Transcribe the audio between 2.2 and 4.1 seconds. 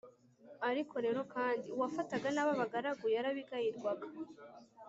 nabi abagaragu yarabigayirwaga;